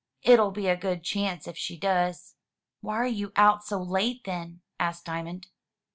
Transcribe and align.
"It'll 0.23 0.49
be 0.49 0.65
a 0.65 0.75
good 0.75 1.03
chance 1.03 1.47
if 1.47 1.55
she 1.55 1.77
does." 1.77 2.33
"Why 2.79 2.95
are 2.95 3.05
you 3.05 3.31
out 3.35 3.63
so 3.63 3.77
late, 3.83 4.23
then?" 4.23 4.61
asked 4.79 5.05
Diamond. 5.05 5.45